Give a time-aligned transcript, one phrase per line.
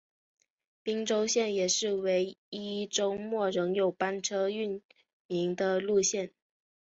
[0.81, 4.81] 宾州线也是唯一周末仍有班车营
[5.27, 6.31] 运的路线。